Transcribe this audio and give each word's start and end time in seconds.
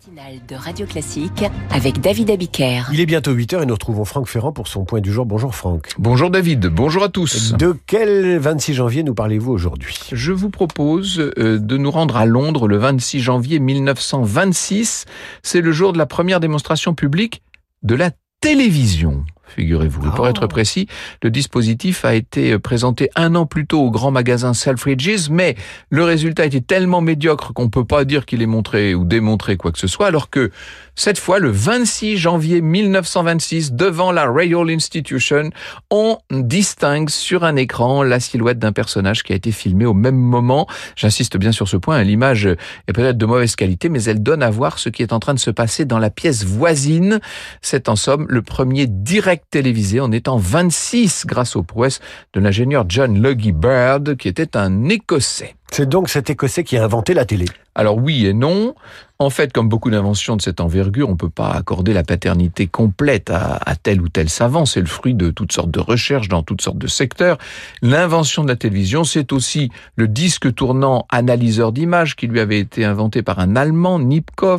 matinale 0.00 0.40
de 0.48 0.54
Radio 0.54 0.86
Classique 0.86 1.44
avec 1.70 2.00
David 2.00 2.30
Abiker. 2.30 2.84
Il 2.90 3.00
est 3.00 3.06
bientôt 3.06 3.34
8h 3.34 3.62
et 3.62 3.66
nous 3.66 3.74
retrouvons 3.74 4.06
Franck 4.06 4.28
Ferrand 4.28 4.52
pour 4.52 4.66
son 4.66 4.84
point 4.84 5.00
du 5.00 5.12
jour. 5.12 5.26
Bonjour 5.26 5.54
Franck. 5.54 5.88
Bonjour 5.98 6.30
David, 6.30 6.68
bonjour 6.68 7.02
à 7.02 7.10
tous. 7.10 7.52
De 7.52 7.76
quel 7.86 8.38
26 8.38 8.74
janvier 8.74 9.02
nous 9.02 9.12
parlez-vous 9.12 9.52
aujourd'hui? 9.52 9.98
Je 10.12 10.32
vous 10.32 10.48
propose 10.48 11.18
euh, 11.36 11.58
de 11.58 11.76
nous 11.76 11.90
rendre 11.90 12.16
à 12.16 12.24
Londres 12.24 12.66
le 12.66 12.78
26 12.78 13.20
janvier 13.20 13.58
1926. 13.58 15.04
C'est 15.42 15.60
le 15.60 15.72
jour 15.72 15.92
de 15.92 15.98
la 15.98 16.06
première 16.06 16.40
démonstration 16.40 16.94
publique 16.94 17.42
de 17.82 17.94
la 17.94 18.10
télévision 18.40 19.24
figurez-vous. 19.56 20.10
Pour 20.12 20.26
Ah. 20.26 20.30
être 20.30 20.46
précis, 20.46 20.86
le 21.22 21.30
dispositif 21.30 22.04
a 22.04 22.14
été 22.14 22.58
présenté 22.58 23.10
un 23.16 23.34
an 23.34 23.46
plus 23.46 23.66
tôt 23.66 23.80
au 23.80 23.90
grand 23.90 24.10
magasin 24.10 24.54
Selfridges, 24.54 25.28
mais 25.30 25.56
le 25.90 26.04
résultat 26.04 26.46
était 26.46 26.60
tellement 26.60 27.00
médiocre 27.00 27.52
qu'on 27.52 27.68
peut 27.68 27.84
pas 27.84 28.04
dire 28.04 28.26
qu'il 28.26 28.42
ait 28.42 28.46
montré 28.46 28.94
ou 28.94 29.04
démontré 29.04 29.56
quoi 29.56 29.72
que 29.72 29.78
ce 29.78 29.86
soit, 29.86 30.06
alors 30.06 30.30
que 30.30 30.50
cette 30.96 31.18
fois, 31.18 31.38
le 31.38 31.50
26 31.50 32.16
janvier 32.18 32.60
1926, 32.60 33.72
devant 33.72 34.12
la 34.12 34.26
Royal 34.26 34.68
Institution, 34.70 35.50
on 35.90 36.18
distingue 36.30 37.08
sur 37.08 37.44
un 37.44 37.56
écran 37.56 38.02
la 38.02 38.20
silhouette 38.20 38.58
d'un 38.58 38.72
personnage 38.72 39.22
qui 39.22 39.32
a 39.32 39.36
été 39.36 39.50
filmé 39.52 39.86
au 39.86 39.94
même 39.94 40.16
moment. 40.16 40.66
J'insiste 40.96 41.36
bien 41.38 41.52
sur 41.52 41.68
ce 41.68 41.76
point, 41.76 41.96
hein, 41.98 42.02
l'image 42.02 42.46
est 42.46 42.92
peut-être 42.92 43.16
de 43.16 43.26
mauvaise 43.26 43.56
qualité, 43.56 43.88
mais 43.88 44.02
elle 44.04 44.22
donne 44.22 44.42
à 44.42 44.50
voir 44.50 44.78
ce 44.78 44.88
qui 44.90 45.02
est 45.02 45.12
en 45.12 45.20
train 45.20 45.34
de 45.34 45.38
se 45.38 45.50
passer 45.50 45.84
dans 45.84 45.98
la 45.98 46.10
pièce 46.10 46.44
voisine. 46.44 47.20
C'est 47.62 47.88
en 47.88 47.96
somme 47.96 48.26
le 48.28 48.42
premier 48.42 48.86
direct 48.86 49.39
télévisé 49.50 50.00
en 50.00 50.12
étant 50.12 50.36
26 50.36 51.24
grâce 51.26 51.56
aux 51.56 51.62
prouesses 51.62 52.00
de 52.32 52.40
l'ingénieur 52.40 52.84
John 52.88 53.20
Logie 53.20 53.52
Baird, 53.52 54.16
qui 54.16 54.28
était 54.28 54.56
un 54.56 54.88
Écossais. 54.88 55.54
C'est 55.70 55.88
donc 55.88 56.08
cet 56.08 56.30
Écossais 56.30 56.64
qui 56.64 56.76
a 56.76 56.84
inventé 56.84 57.14
la 57.14 57.24
télé. 57.24 57.46
Alors 57.74 57.96
oui 57.96 58.26
et 58.26 58.32
non. 58.32 58.74
En 59.20 59.28
fait, 59.28 59.52
comme 59.52 59.68
beaucoup 59.68 59.90
d'inventions 59.90 60.34
de 60.34 60.40
cette 60.40 60.60
envergure, 60.60 61.10
on 61.10 61.16
peut 61.16 61.28
pas 61.28 61.50
accorder 61.50 61.92
la 61.92 62.02
paternité 62.02 62.66
complète 62.66 63.28
à, 63.28 63.60
à 63.66 63.76
tel 63.76 64.00
ou 64.00 64.08
tel 64.08 64.30
savant. 64.30 64.64
C'est 64.64 64.80
le 64.80 64.86
fruit 64.86 65.12
de 65.12 65.28
toutes 65.28 65.52
sortes 65.52 65.70
de 65.70 65.78
recherches 65.78 66.28
dans 66.28 66.42
toutes 66.42 66.62
sortes 66.62 66.78
de 66.78 66.86
secteurs. 66.86 67.36
L'invention 67.82 68.44
de 68.44 68.48
la 68.48 68.56
télévision, 68.56 69.04
c'est 69.04 69.34
aussi 69.34 69.70
le 69.96 70.08
disque 70.08 70.54
tournant 70.54 71.06
analyseur 71.10 71.72
d'images 71.72 72.16
qui 72.16 72.28
lui 72.28 72.40
avait 72.40 72.60
été 72.60 72.86
inventé 72.86 73.22
par 73.22 73.40
un 73.40 73.56
Allemand, 73.56 73.98
Nipkow. 73.98 74.56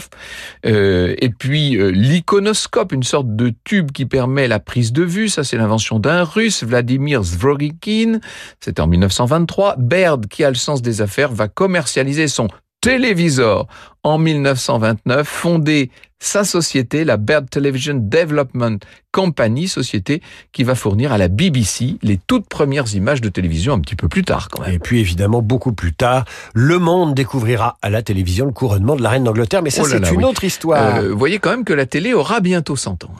Euh, 0.67 1.15
et 1.17 1.29
puis 1.29 1.75
euh, 1.77 1.89
l'iconoscope, 1.89 2.91
une 2.91 3.01
sorte 3.01 3.35
de 3.35 3.51
tube 3.63 3.91
qui 3.91 4.05
permet 4.05 4.47
la 4.47 4.59
prise 4.59 4.93
de 4.93 5.01
vue. 5.01 5.27
Ça, 5.27 5.43
c'est 5.43 5.57
l'invention 5.57 5.97
d'un 5.97 6.23
Russe, 6.23 6.63
Vladimir 6.63 7.23
Zvrogikhin. 7.23 8.19
C'était 8.59 8.81
en 8.81 8.85
1923. 8.85 9.77
Baird, 9.79 10.27
qui 10.27 10.43
a 10.43 10.49
le 10.49 10.55
sens 10.55 10.83
des 10.83 11.01
affaires, 11.01 11.31
va 11.31 11.47
commercialiser 11.47 12.27
son 12.27 12.47
télévisor 12.81 13.67
en 14.03 14.17
1929, 14.17 15.27
fondé 15.27 15.91
sa 16.23 16.43
société, 16.43 17.03
la 17.03 17.17
Baird 17.17 17.49
Television 17.49 17.95
Development 17.95 18.77
Company, 19.11 19.67
société 19.67 20.21
qui 20.51 20.63
va 20.63 20.75
fournir 20.75 21.11
à 21.11 21.17
la 21.17 21.27
BBC 21.27 21.97
les 22.03 22.17
toutes 22.27 22.47
premières 22.47 22.93
images 22.93 23.21
de 23.21 23.29
télévision 23.29 23.73
un 23.73 23.79
petit 23.79 23.95
peu 23.95 24.07
plus 24.07 24.23
tard 24.23 24.47
quand 24.49 24.61
même. 24.61 24.71
Et 24.73 24.79
puis 24.79 24.99
évidemment, 24.99 25.41
beaucoup 25.41 25.73
plus 25.73 25.93
tard, 25.93 26.25
le 26.53 26.77
monde 26.77 27.15
découvrira 27.15 27.77
à 27.81 27.89
la 27.89 28.03
télévision 28.03 28.45
le 28.45 28.51
couronnement 28.51 28.95
de 28.95 29.01
la 29.01 29.09
reine 29.09 29.23
d'Angleterre. 29.23 29.63
Mais 29.63 29.71
ça, 29.71 29.81
Oh 29.83 29.87
c'est 29.87 30.11
une 30.11 30.17
oui. 30.17 30.23
autre 30.23 30.43
histoire. 30.43 30.97
Euh, 30.97 31.11
vous 31.11 31.17
voyez 31.17 31.39
quand 31.39 31.49
même 31.49 31.65
que 31.65 31.73
la 31.73 31.87
télé 31.87 32.13
aura 32.13 32.39
bientôt 32.39 32.75
100 32.75 33.03
ans. 33.05 33.13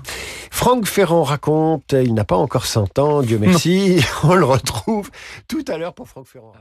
Franck 0.52 0.86
Ferrand 0.86 1.24
raconte, 1.24 1.94
il 1.94 2.14
n'a 2.14 2.24
pas 2.24 2.38
encore 2.38 2.68
100 2.68 3.00
ans, 3.00 3.22
Dieu 3.24 3.38
merci. 3.42 4.00
On 4.24 4.36
le 4.36 4.46
retrouve 4.46 5.10
tout 5.48 5.66
à 5.68 5.78
l'heure 5.78 5.94
pour 5.94 6.08
Franck 6.08 6.28
Ferrand. 6.28 6.54